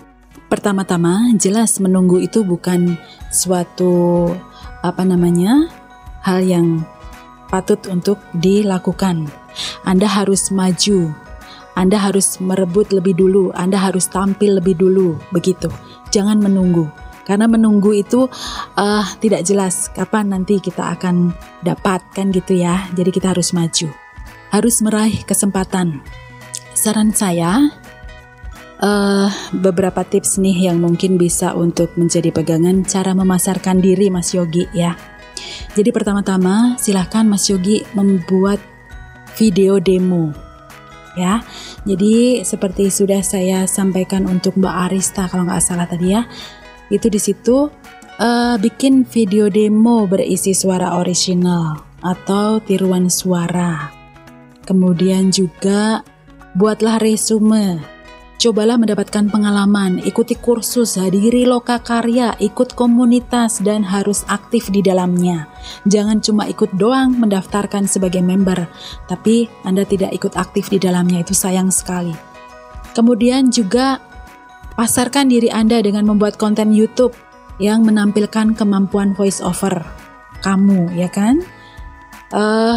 [0.46, 2.96] Pertama-tama, jelas menunggu itu bukan
[3.34, 4.30] suatu
[4.86, 5.68] apa namanya?
[6.26, 6.82] hal yang
[7.54, 9.30] patut untuk dilakukan.
[9.86, 11.14] Anda harus maju.
[11.78, 15.70] Anda harus merebut lebih dulu, Anda harus tampil lebih dulu, begitu.
[16.10, 16.90] Jangan menunggu.
[17.26, 18.30] Karena menunggu itu
[18.78, 21.34] uh, tidak jelas kapan nanti kita akan
[21.66, 22.86] dapatkan gitu ya.
[22.94, 23.90] Jadi kita harus maju.
[24.54, 26.06] Harus meraih kesempatan.
[26.78, 27.66] Saran saya
[28.80, 34.70] uh, beberapa tips nih yang mungkin bisa untuk menjadi pegangan cara memasarkan diri Mas Yogi
[34.72, 34.94] ya.
[35.76, 38.62] Jadi pertama-tama silahkan Mas Yogi membuat
[39.36, 40.32] video demo
[41.20, 41.44] ya.
[41.84, 46.24] Jadi seperti sudah saya sampaikan untuk Mbak Arista kalau nggak salah tadi ya
[46.94, 47.70] itu di situ
[48.20, 53.90] uh, bikin video demo berisi suara original atau tiruan suara.
[54.66, 56.02] Kemudian juga
[56.58, 57.82] buatlah resume.
[58.36, 65.48] Cobalah mendapatkan pengalaman, ikuti kursus, hadiri loka karya, ikut komunitas dan harus aktif di dalamnya.
[65.88, 68.68] Jangan cuma ikut doang mendaftarkan sebagai member,
[69.08, 72.12] tapi Anda tidak ikut aktif di dalamnya itu sayang sekali.
[72.92, 74.04] Kemudian juga
[74.76, 77.16] Pasarkan diri Anda dengan membuat konten YouTube
[77.64, 79.88] yang menampilkan kemampuan voice over
[80.44, 81.40] kamu, ya kan?
[82.36, 82.76] Uh,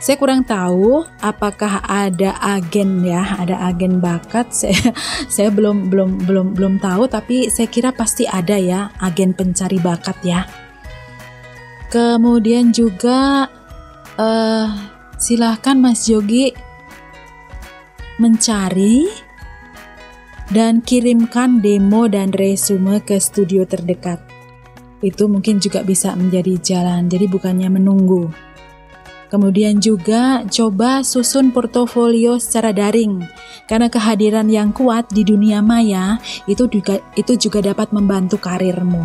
[0.00, 4.48] saya kurang tahu apakah ada agen ya, ada agen bakat.
[4.56, 4.92] Saya
[5.28, 10.16] saya belum belum belum belum tahu, tapi saya kira pasti ada ya agen pencari bakat
[10.24, 10.48] ya.
[11.92, 13.48] Kemudian juga
[14.16, 14.68] uh,
[15.16, 16.52] silahkan Mas Yogi
[18.16, 19.25] mencari
[20.50, 24.22] dan kirimkan demo dan resume ke studio terdekat.
[25.02, 28.30] Itu mungkin juga bisa menjadi jalan, jadi bukannya menunggu.
[29.26, 33.26] Kemudian juga coba susun portofolio secara daring
[33.66, 39.02] karena kehadiran yang kuat di dunia maya itu juga itu juga dapat membantu karirmu.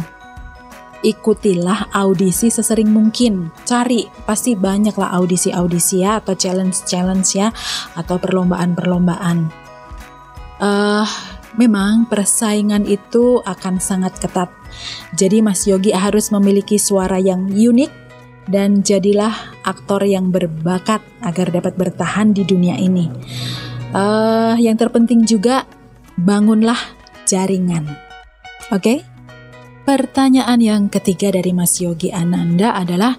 [1.02, 3.50] Ikutilah audisi sesering mungkin.
[3.66, 7.50] Cari pasti banyaklah audisi-audisi ya atau challenge-challenge ya
[7.98, 9.61] atau perlombaan-perlombaan.
[10.62, 11.10] Uh,
[11.60, 14.48] Memang persaingan itu akan sangat ketat.
[15.12, 17.92] Jadi Mas Yogi harus memiliki suara yang unik
[18.48, 19.36] dan jadilah
[19.68, 23.12] aktor yang berbakat agar dapat bertahan di dunia ini.
[23.92, 25.68] Uh, yang terpenting juga
[26.16, 26.80] bangunlah
[27.28, 27.84] jaringan.
[28.72, 28.80] Oke?
[28.80, 29.00] Okay?
[29.82, 33.18] Pertanyaan yang ketiga dari Mas Yogi Ananda adalah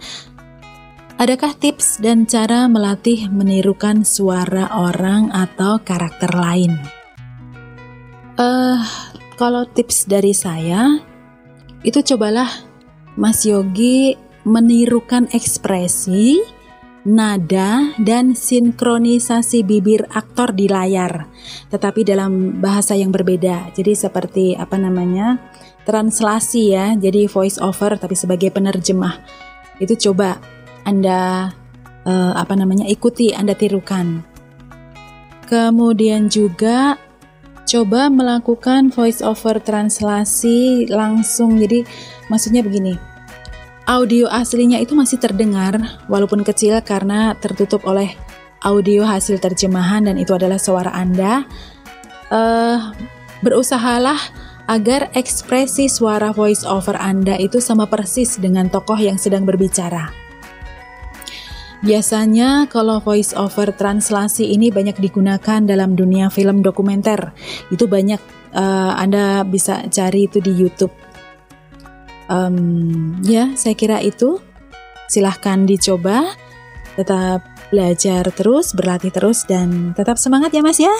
[1.20, 7.01] Adakah tips dan cara melatih menirukan suara orang atau karakter lain?
[8.42, 8.82] Uh,
[9.38, 10.98] kalau tips dari saya,
[11.86, 12.50] itu cobalah
[13.14, 16.42] Mas Yogi menirukan ekspresi,
[17.06, 21.30] nada, dan sinkronisasi bibir aktor di layar,
[21.70, 23.70] tetapi dalam bahasa yang berbeda.
[23.78, 25.38] Jadi seperti apa namanya
[25.86, 29.22] translasi ya, jadi voice over tapi sebagai penerjemah.
[29.78, 30.42] Itu coba
[30.82, 31.46] Anda
[32.02, 34.26] uh, apa namanya ikuti, Anda tirukan.
[35.46, 36.98] Kemudian juga
[37.68, 41.58] coba melakukan voice over translasi langsung.
[41.58, 41.86] Jadi
[42.28, 42.96] maksudnya begini.
[43.82, 45.74] Audio aslinya itu masih terdengar
[46.06, 48.14] walaupun kecil karena tertutup oleh
[48.62, 51.42] audio hasil terjemahan dan itu adalah suara Anda.
[52.30, 52.94] Uh,
[53.42, 54.16] berusahalah
[54.70, 60.21] agar ekspresi suara voice over Anda itu sama persis dengan tokoh yang sedang berbicara.
[61.82, 67.34] Biasanya kalau voice over translasi ini banyak digunakan dalam dunia film dokumenter.
[67.74, 68.22] Itu banyak
[68.54, 70.94] uh, Anda bisa cari itu di YouTube.
[72.30, 74.38] Um, ya, saya kira itu.
[75.10, 76.38] Silahkan dicoba.
[76.94, 77.42] Tetap
[77.74, 80.92] belajar terus, berlatih terus, dan tetap semangat ya Mas ya.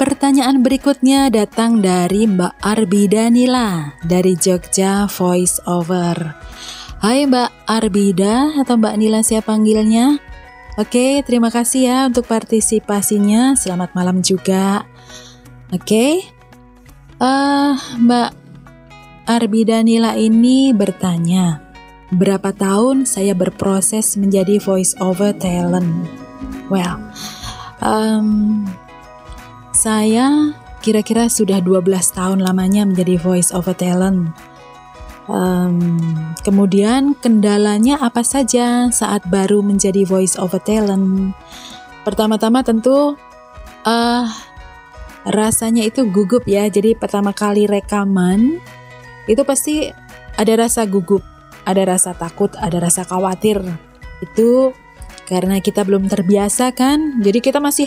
[0.00, 6.16] Pertanyaan berikutnya datang dari Mbak Arbi Danila dari Jogja Voice Over.
[7.00, 10.20] Hai Mbak Arbida atau Mbak Nila siapa panggilnya.
[10.76, 13.56] Oke, terima kasih ya untuk partisipasinya.
[13.56, 14.84] Selamat malam juga.
[15.72, 16.28] Oke.
[17.16, 17.72] Uh,
[18.04, 18.30] Mbak
[19.24, 21.64] Arbida Nila ini bertanya,
[22.12, 26.04] berapa tahun saya berproses menjadi voice over talent?
[26.68, 27.00] Well,
[27.80, 28.68] um,
[29.72, 30.52] saya
[30.84, 31.80] kira-kira sudah 12
[32.12, 34.36] tahun lamanya menjadi voice over talent
[35.30, 35.78] Um,
[36.42, 41.30] kemudian kendalanya apa saja saat baru menjadi voice over talent?
[42.02, 43.14] Pertama-tama tentu
[43.86, 44.26] uh,
[45.28, 46.66] rasanya itu gugup ya.
[46.66, 48.58] Jadi pertama kali rekaman
[49.30, 49.86] itu pasti
[50.34, 51.22] ada rasa gugup,
[51.62, 53.62] ada rasa takut, ada rasa khawatir.
[54.18, 54.74] Itu
[55.30, 57.22] karena kita belum terbiasa kan.
[57.22, 57.86] Jadi kita masih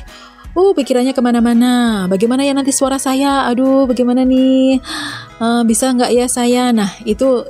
[0.54, 2.06] uh pikirannya ke mana-mana.
[2.06, 3.50] Bagaimana ya nanti suara saya?
[3.50, 4.78] Aduh, bagaimana nih?
[5.42, 6.70] Uh, bisa nggak ya saya?
[6.70, 7.46] Nah, itu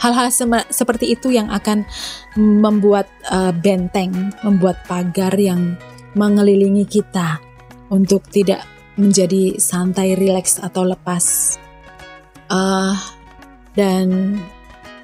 [0.00, 0.28] hal-hal
[0.68, 1.88] seperti itu yang akan
[2.36, 5.80] membuat uh, benteng, membuat pagar yang
[6.12, 7.40] mengelilingi kita
[7.88, 8.62] untuk tidak
[9.00, 11.56] menjadi santai, rileks atau lepas.
[12.52, 12.94] Uh,
[13.74, 14.38] dan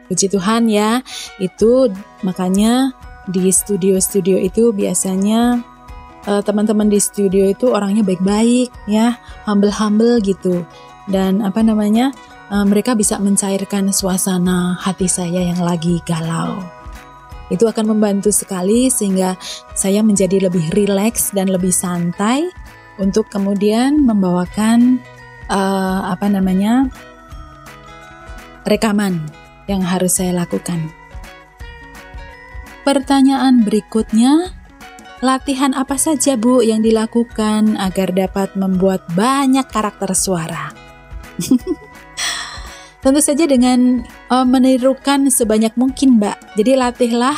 [0.07, 1.03] puji Tuhan ya,
[1.43, 1.91] itu
[2.23, 2.95] makanya
[3.27, 5.63] di studio-studio itu biasanya
[6.27, 10.67] uh, teman-teman di studio itu orangnya baik-baik ya, humble-humble gitu.
[11.09, 12.13] Dan apa namanya?
[12.51, 16.59] Uh, mereka bisa mencairkan suasana hati saya yang lagi galau.
[17.47, 19.39] Itu akan membantu sekali sehingga
[19.79, 22.51] saya menjadi lebih rileks dan lebih santai
[22.99, 24.99] untuk kemudian membawakan
[25.47, 26.91] uh, apa namanya
[28.67, 29.31] rekaman
[29.71, 30.91] yang harus saya lakukan.
[32.83, 34.51] Pertanyaan berikutnya,
[35.21, 40.73] Latihan apa saja Bu yang dilakukan agar dapat membuat banyak karakter suara?
[43.05, 44.01] Tentu saja dengan
[44.33, 46.57] uh, menirukan sebanyak mungkin Mbak.
[46.57, 47.37] Jadi latihlah,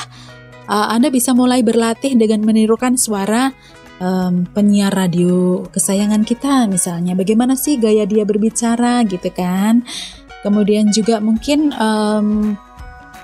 [0.71, 3.51] uh, Anda bisa mulai berlatih dengan menirukan suara
[3.99, 7.19] um, penyiar radio kesayangan kita misalnya.
[7.19, 9.83] Bagaimana sih gaya dia berbicara gitu kan?
[10.47, 12.59] Kemudian juga mungkin um,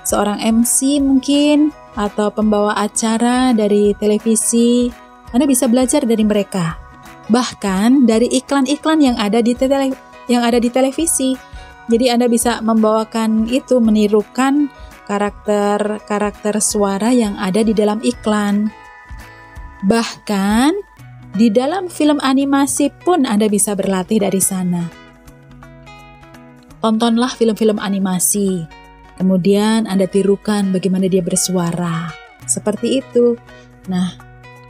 [0.07, 4.87] seorang MC mungkin atau pembawa acara dari televisi,
[5.35, 6.79] Anda bisa belajar dari mereka.
[7.27, 9.91] Bahkan dari iklan-iklan yang ada di tele
[10.31, 11.35] yang ada di televisi.
[11.91, 14.71] Jadi Anda bisa membawakan itu menirukan
[15.09, 18.71] karakter-karakter suara yang ada di dalam iklan.
[19.83, 20.71] Bahkan
[21.35, 24.85] di dalam film animasi pun Anda bisa berlatih dari sana.
[26.79, 28.78] Tontonlah film-film animasi
[29.19, 32.07] Kemudian Anda tirukan bagaimana dia bersuara.
[32.47, 33.35] Seperti itu.
[33.91, 34.15] Nah,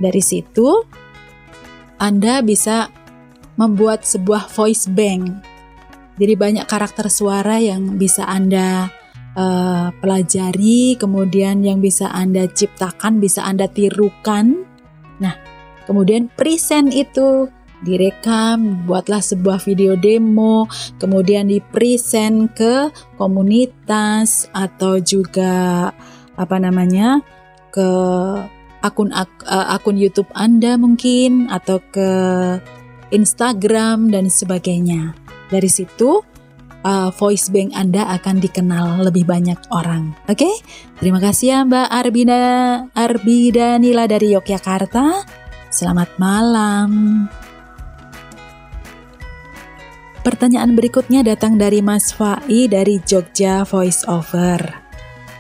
[0.01, 0.83] dari situ
[2.01, 2.89] Anda bisa
[3.61, 5.45] membuat sebuah voice bank.
[6.17, 8.89] Jadi banyak karakter suara yang bisa Anda
[9.37, 14.65] uh, pelajari, kemudian yang bisa Anda ciptakan, bisa Anda tirukan.
[15.21, 15.35] Nah,
[15.85, 17.51] kemudian present itu
[17.85, 20.67] direkam, buatlah sebuah video demo,
[20.99, 25.89] kemudian di-present ke komunitas atau juga
[26.39, 27.23] apa namanya?
[27.69, 27.89] ke
[28.81, 32.09] akun ak, eh, akun YouTube Anda mungkin atau ke
[33.13, 35.17] Instagram dan sebagainya.
[35.49, 36.21] Dari situ
[36.85, 40.13] uh, voice bank Anda akan dikenal lebih banyak orang.
[40.29, 40.45] Oke?
[40.45, 40.53] Okay?
[41.01, 42.39] Terima kasih ya Mbak Arbina
[42.93, 45.25] Arbida Nila dari Yogyakarta.
[45.73, 47.25] Selamat malam.
[50.19, 54.59] Pertanyaan berikutnya datang dari Mas Fai dari Jogja Voice Over.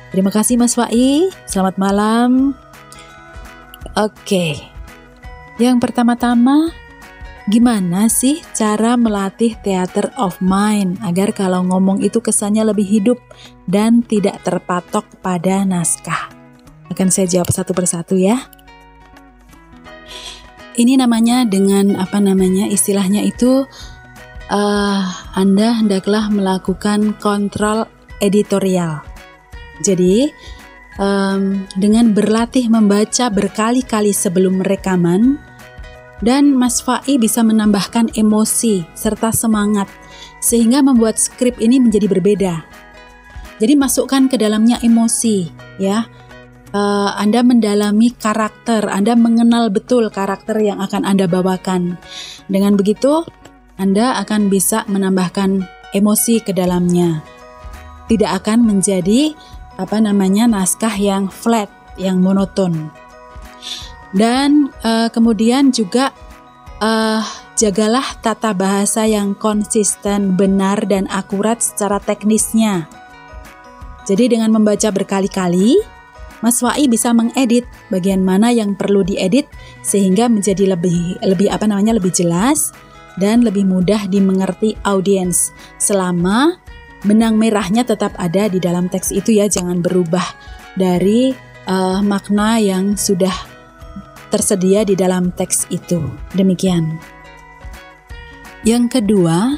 [0.09, 2.55] Terima kasih Mas Fai, selamat malam.
[3.99, 4.55] Oke,
[5.59, 6.71] yang pertama-tama,
[7.51, 13.19] gimana sih cara melatih theater of mind agar kalau ngomong itu kesannya lebih hidup
[13.67, 16.31] dan tidak terpatok pada naskah?
[16.87, 18.39] Akan saya jawab satu persatu ya.
[20.79, 23.67] Ini namanya dengan apa namanya istilahnya itu
[24.49, 25.01] uh,
[25.37, 27.85] Anda hendaklah melakukan kontrol
[28.19, 29.01] editorial.
[29.79, 30.27] Jadi,
[30.99, 35.39] um, dengan berlatih membaca berkali-kali sebelum rekaman,
[36.19, 39.87] dan Mas Fai bisa menambahkan emosi serta semangat,
[40.43, 42.55] sehingga membuat skrip ini menjadi berbeda.
[43.59, 45.47] Jadi masukkan ke dalamnya emosi,
[45.79, 46.03] ya.
[46.69, 51.97] Uh, anda mendalami karakter, Anda mengenal betul karakter yang akan Anda bawakan.
[52.45, 53.25] Dengan begitu,
[53.79, 55.63] anda akan bisa menambahkan
[55.95, 57.23] emosi ke dalamnya.
[58.11, 59.31] Tidak akan menjadi
[59.79, 62.91] apa namanya naskah yang flat, yang monoton.
[64.11, 66.11] Dan uh, kemudian juga
[66.83, 67.23] uh,
[67.55, 72.91] jagalah tata bahasa yang konsisten, benar dan akurat secara teknisnya.
[74.03, 75.77] Jadi dengan membaca berkali-kali,
[76.41, 79.45] Mas Wai bisa mengedit bagian mana yang perlu diedit
[79.85, 82.71] sehingga menjadi lebih lebih apa namanya lebih jelas
[83.19, 85.51] dan lebih mudah dimengerti audiens.
[85.77, 86.57] Selama
[87.03, 90.25] benang merahnya tetap ada di dalam teks itu ya jangan berubah
[90.79, 91.35] dari
[91.67, 93.33] uh, makna yang sudah
[94.31, 95.99] tersedia di dalam teks itu.
[96.33, 96.97] Demikian.
[98.67, 99.55] Yang kedua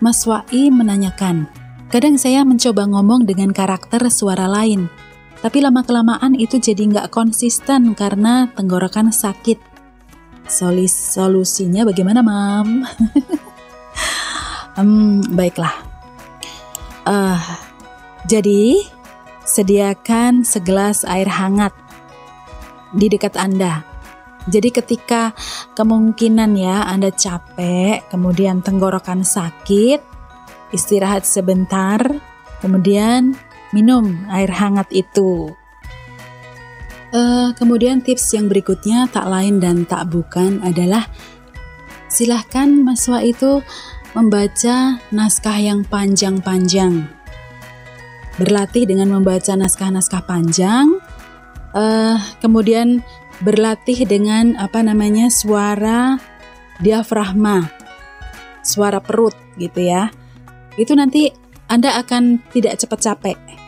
[0.00, 1.48] Mas Wai menanyakan
[1.88, 4.88] kadang saya mencoba ngomong dengan karakter suara lain
[5.44, 9.75] tapi lama-kelamaan itu jadi nggak konsisten karena tenggorokan sakit
[10.46, 12.86] Solis solusinya bagaimana, Mam?
[14.78, 15.74] hmm, baiklah.
[17.06, 17.38] Uh,
[18.26, 18.82] jadi,
[19.46, 21.74] sediakan segelas air hangat
[22.94, 23.86] di dekat Anda.
[24.46, 25.34] Jadi ketika
[25.74, 29.98] kemungkinan ya Anda capek, kemudian tenggorokan sakit,
[30.70, 31.98] istirahat sebentar,
[32.62, 33.34] kemudian
[33.74, 35.50] minum air hangat itu.
[37.14, 41.06] Uh, kemudian tips yang berikutnya tak lain dan tak bukan adalah
[42.10, 43.52] silahkan mahasiswa itu
[44.18, 47.06] membaca naskah yang panjang-panjang.
[48.36, 50.98] Berlatih dengan membaca naskah-naskah panjang,
[51.78, 53.06] uh, kemudian
[53.44, 56.18] berlatih dengan apa namanya suara
[56.82, 57.70] diafragma,
[58.66, 60.10] suara perut gitu ya.
[60.74, 61.30] Itu nanti
[61.70, 63.65] Anda akan tidak cepat capek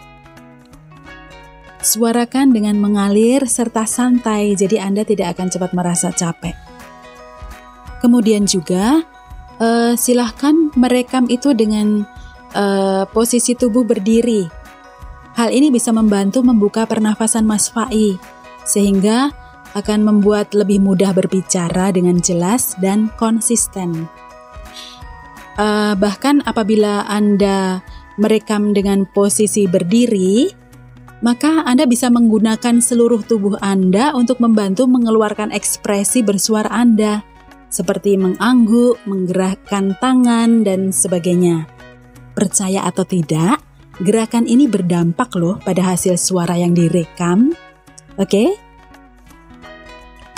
[1.89, 6.53] Suarakan dengan mengalir serta santai, jadi Anda tidak akan cepat merasa capek.
[8.05, 9.01] Kemudian juga,
[9.57, 12.05] uh, silahkan merekam itu dengan
[12.53, 14.45] uh, posisi tubuh berdiri.
[15.32, 18.20] Hal ini bisa membantu membuka pernafasan Mas Fai,
[18.68, 19.32] sehingga
[19.72, 24.05] akan membuat lebih mudah berbicara dengan jelas dan konsisten.
[25.57, 27.80] Uh, bahkan apabila Anda
[28.20, 30.68] merekam dengan posisi berdiri,
[31.21, 37.27] maka Anda bisa menggunakan seluruh tubuh Anda untuk membantu mengeluarkan ekspresi bersuara Anda,
[37.69, 41.66] seperti mengangguk, menggerakkan tangan, dan sebagainya.
[42.33, 43.59] Percaya atau tidak,
[43.99, 47.51] gerakan ini berdampak loh pada hasil suara yang direkam.
[48.14, 48.31] Oke?
[48.31, 48.49] Okay?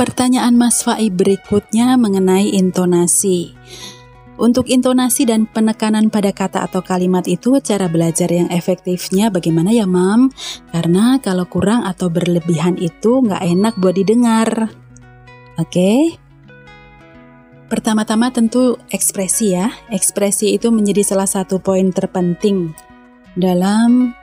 [0.01, 3.53] Pertanyaan Mas Fai berikutnya mengenai intonasi.
[4.41, 9.85] Untuk intonasi dan penekanan pada kata atau kalimat itu cara belajar yang efektifnya bagaimana ya
[9.85, 10.33] mam?
[10.73, 14.73] Karena kalau kurang atau berlebihan itu nggak enak buat didengar.
[15.61, 15.69] Oke?
[15.69, 16.01] Okay?
[17.69, 19.69] Pertama-tama tentu ekspresi ya.
[19.93, 22.73] Ekspresi itu menjadi salah satu poin terpenting
[23.37, 24.17] dalam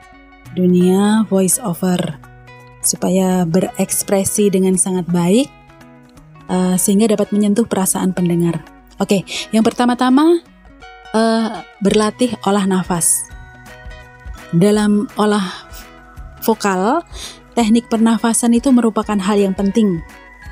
[0.58, 2.18] dunia voice over
[2.82, 5.46] supaya berekspresi dengan sangat baik
[6.50, 8.77] uh, sehingga dapat menyentuh perasaan pendengar.
[8.98, 9.22] Oke,
[9.54, 10.42] yang pertama-tama
[11.14, 13.30] uh, berlatih olah nafas.
[14.50, 15.70] Dalam olah
[16.42, 17.06] vokal,
[17.54, 20.02] teknik pernafasan itu merupakan hal yang penting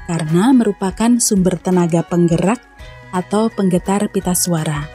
[0.06, 2.62] karena merupakan sumber tenaga penggerak
[3.10, 4.86] atau penggetar pita suara.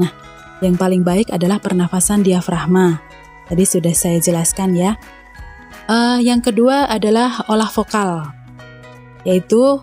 [0.00, 0.12] Nah,
[0.64, 3.04] yang paling baik adalah pernafasan diafragma.
[3.44, 4.96] Tadi sudah saya jelaskan ya.
[5.88, 8.28] Uh, yang kedua adalah olah vokal,
[9.24, 9.80] yaitu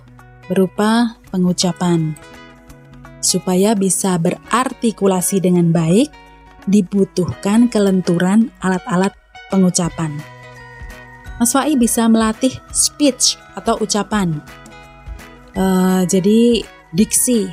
[0.50, 2.14] berupa pengucapan
[3.26, 6.14] supaya bisa berartikulasi dengan baik,
[6.70, 9.14] dibutuhkan kelenturan alat-alat
[9.50, 10.14] pengucapan.
[11.36, 14.40] Mas Fai bisa melatih speech atau ucapan.
[15.56, 16.64] Uh, jadi
[16.96, 17.52] diksi,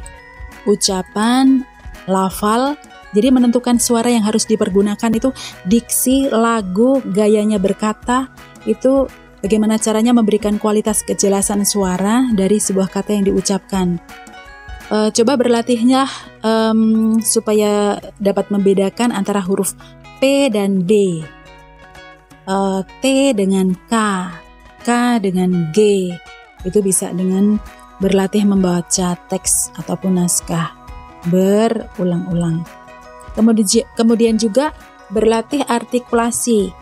[0.66, 1.66] ucapan,
[2.06, 2.78] lafal.
[3.12, 5.34] Jadi menentukan suara yang harus dipergunakan itu
[5.68, 8.32] diksi, lagu, gayanya berkata
[8.64, 9.04] itu
[9.44, 14.00] bagaimana caranya memberikan kualitas kejelasan suara dari sebuah kata yang diucapkan
[14.92, 16.04] uh, coba berlatihnya
[16.44, 19.72] um, supaya dapat membedakan antara huruf
[20.20, 21.24] P dan B,
[22.46, 23.94] uh, T dengan K,
[24.84, 26.12] K dengan G.
[26.62, 27.58] Itu bisa dengan
[27.98, 30.76] berlatih membaca teks ataupun naskah
[31.26, 32.62] berulang-ulang.
[33.96, 34.76] Kemudian juga
[35.10, 36.81] berlatih artikulasi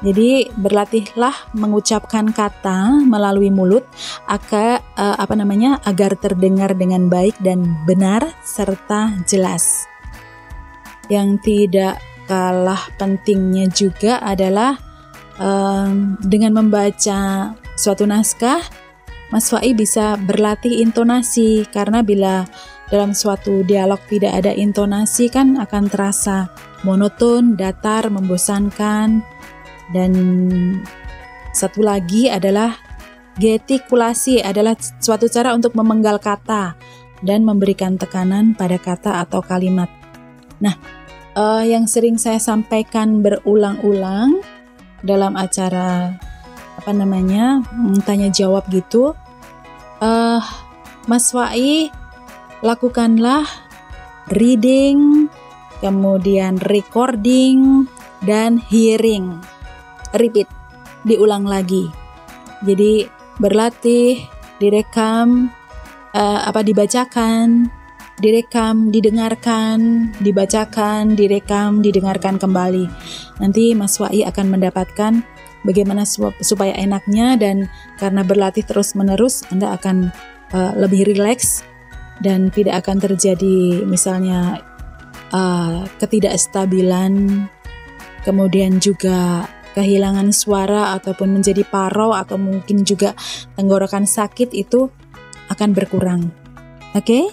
[0.00, 3.84] jadi berlatihlah mengucapkan kata melalui mulut
[4.24, 9.84] agar uh, apa namanya agar terdengar dengan baik dan benar serta jelas.
[11.12, 14.80] Yang tidak kalah pentingnya juga adalah
[15.36, 18.64] um, dengan membaca suatu naskah,
[19.28, 22.48] Mas Fai bisa berlatih intonasi karena bila
[22.88, 26.50] dalam suatu dialog tidak ada intonasi kan akan terasa
[26.82, 29.22] monoton, datar, membosankan
[29.90, 30.12] dan
[31.50, 32.78] satu lagi adalah
[33.40, 36.76] getikulasi adalah suatu cara untuk memenggal kata
[37.24, 39.88] dan memberikan tekanan pada kata atau kalimat.
[40.60, 40.76] Nah,
[41.36, 44.40] uh, yang sering saya sampaikan berulang-ulang
[45.00, 46.16] dalam acara
[46.76, 49.16] apa namanya hmm, tanya jawab gitu,
[50.00, 50.42] uh,
[51.08, 51.88] Mas Wai
[52.60, 53.48] lakukanlah
[54.36, 55.28] reading,
[55.80, 57.88] kemudian recording
[58.20, 59.40] dan hearing
[60.14, 60.48] repeat,
[61.06, 61.90] diulang lagi.
[62.64, 63.08] Jadi
[63.40, 64.20] berlatih,
[64.60, 65.48] direkam,
[66.12, 67.72] uh, apa dibacakan,
[68.20, 72.86] direkam, didengarkan, dibacakan, direkam, didengarkan kembali.
[73.40, 75.24] Nanti Mas Wai akan mendapatkan
[75.64, 76.04] bagaimana
[76.40, 80.12] supaya enaknya dan karena berlatih terus-menerus Anda akan
[80.52, 81.64] uh, lebih rileks
[82.20, 84.60] dan tidak akan terjadi misalnya
[85.32, 87.48] uh, ketidakstabilan,
[88.28, 93.14] kemudian juga kehilangan suara ataupun menjadi parau atau mungkin juga
[93.54, 94.90] tenggorokan sakit itu
[95.50, 96.30] akan berkurang.
[96.94, 97.04] Oke?
[97.04, 97.24] Okay?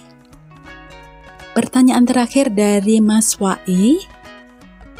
[1.58, 3.98] Pertanyaan terakhir dari Mas Wai.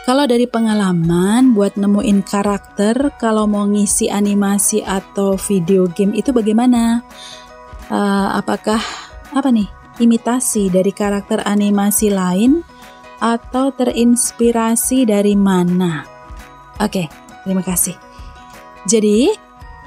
[0.02, 7.04] Kalau dari pengalaman buat nemuin karakter kalau mau ngisi animasi atau video game itu bagaimana?
[7.92, 8.80] Uh, apakah
[9.30, 9.68] apa nih?
[10.02, 12.66] Imitasi dari karakter animasi lain
[13.22, 16.02] atau terinspirasi dari mana?
[16.82, 17.06] Oke, okay,
[17.48, 17.96] terima kasih.
[18.84, 19.32] Jadi,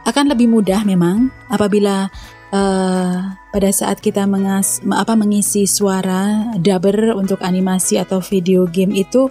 [0.01, 2.09] akan lebih mudah memang apabila
[2.49, 3.15] uh,
[3.53, 9.29] pada saat kita mengas, apa, mengisi suara dubber untuk animasi atau video game itu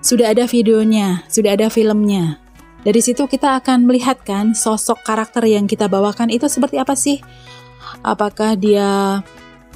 [0.00, 2.40] sudah ada videonya, sudah ada filmnya.
[2.80, 7.20] Dari situ kita akan melihat kan sosok karakter yang kita bawakan itu seperti apa sih?
[8.00, 9.20] Apakah dia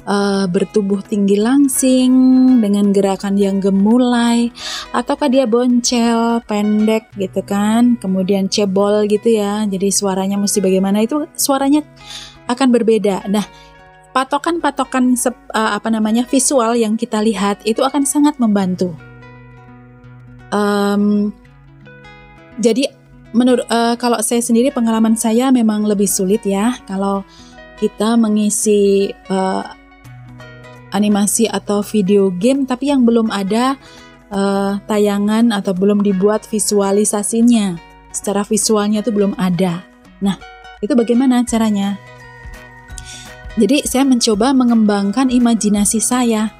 [0.07, 2.13] uh, bertubuh tinggi langsing
[2.61, 4.49] dengan gerakan yang gemulai
[4.95, 11.27] ataukah dia boncel pendek gitu kan kemudian cebol gitu ya jadi suaranya mesti bagaimana itu
[11.37, 11.83] suaranya
[12.45, 13.25] akan berbeda.
[13.29, 13.45] Nah,
[14.13, 15.17] patokan-patokan
[15.51, 18.93] uh, apa namanya visual yang kita lihat itu akan sangat membantu.
[20.53, 21.33] Um,
[22.61, 22.87] jadi
[23.35, 27.27] menurut uh, kalau saya sendiri pengalaman saya memang lebih sulit ya kalau
[27.75, 29.67] kita mengisi uh,
[30.93, 33.79] animasi atau video game tapi yang belum ada
[34.29, 37.77] uh, tayangan atau belum dibuat visualisasinya
[38.15, 39.83] secara visualnya itu belum ada.
[40.23, 40.39] Nah,
[40.79, 41.99] itu bagaimana caranya?
[43.55, 46.51] Jadi saya mencoba mengembangkan imajinasi saya.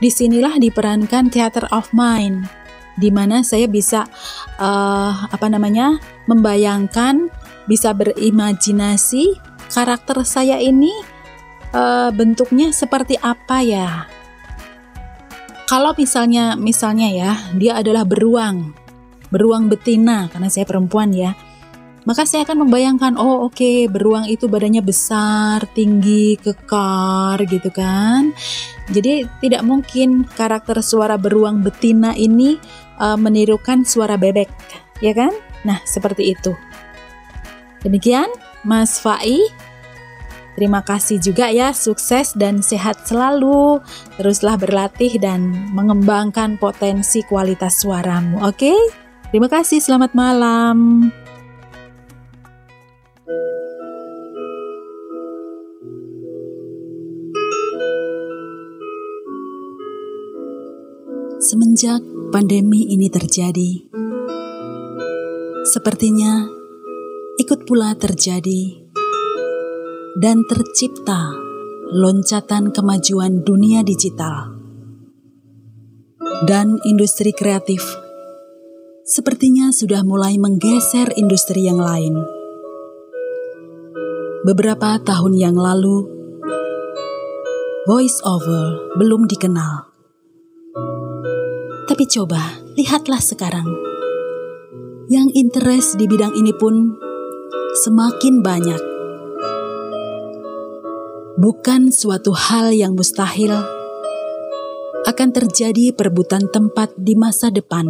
[0.00, 2.48] Di sinilah diperankan theater of mind,
[2.96, 4.08] di mana saya bisa
[4.56, 7.28] uh, apa namanya membayangkan,
[7.68, 9.36] bisa berimajinasi
[9.68, 11.19] karakter saya ini
[11.74, 13.88] uh, bentuknya seperti apa ya.
[15.70, 18.74] Kalau misalnya misalnya ya dia adalah beruang,
[19.30, 21.30] beruang betina karena saya perempuan ya
[22.08, 28.32] maka saya akan membayangkan, oh oke, okay, beruang itu badannya besar, tinggi, kekar gitu kan.
[28.88, 32.56] Jadi tidak mungkin karakter suara beruang betina ini
[32.96, 34.48] uh, menirukan suara bebek,
[35.04, 35.30] ya kan?
[35.68, 36.56] Nah, seperti itu.
[37.84, 38.32] Demikian
[38.64, 39.44] Mas Fai.
[40.58, 43.78] Terima kasih juga ya, sukses dan sehat selalu.
[44.18, 48.58] Teruslah berlatih dan mengembangkan potensi kualitas suaramu, oke?
[48.58, 48.78] Okay?
[49.30, 51.08] Terima kasih, selamat malam.
[61.40, 63.82] Semenjak pandemi ini terjadi,
[65.66, 66.46] sepertinya
[67.40, 68.79] ikut pula terjadi
[70.18, 71.30] dan tercipta
[71.94, 74.56] loncatan kemajuan dunia digital
[76.48, 77.84] dan industri kreatif.
[79.06, 82.18] Sepertinya sudah mulai menggeser industri yang lain.
[84.42, 86.08] Beberapa tahun yang lalu,
[87.86, 89.90] voice over belum dikenal
[92.00, 92.38] tapi coba,
[92.80, 93.66] lihatlah sekarang.
[95.12, 96.96] Yang interest di bidang ini pun
[97.82, 98.89] semakin banyak.
[101.40, 103.56] Bukan suatu hal yang mustahil
[105.08, 107.88] akan terjadi perebutan tempat di masa depan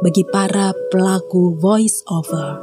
[0.00, 2.56] bagi para pelaku voice over.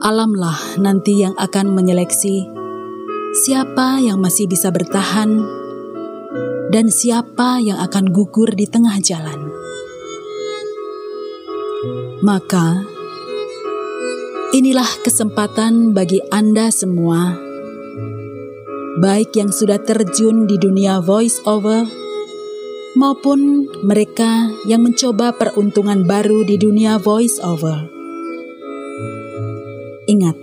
[0.00, 2.48] Alamlah nanti yang akan menyeleksi
[3.44, 5.44] siapa yang masih bisa bertahan
[6.72, 9.52] dan siapa yang akan gugur di tengah jalan.
[12.24, 12.88] Maka,
[14.56, 17.47] inilah kesempatan bagi Anda semua,
[18.98, 21.86] baik yang sudah terjun di dunia voice over
[22.98, 27.86] maupun mereka yang mencoba peruntungan baru di dunia voice over.
[30.08, 30.34] Ingat,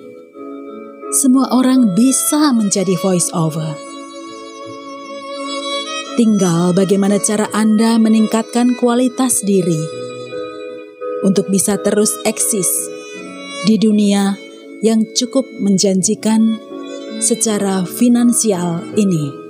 [1.12, 3.76] semua orang bisa menjadi voice over
[6.16, 9.84] Tinggal bagaimana cara Anda meningkatkan kualitas diri
[11.28, 12.72] untuk bisa terus eksis
[13.68, 14.40] di dunia
[14.80, 16.56] yang cukup menjanjikan
[17.22, 19.45] secara finansial ini.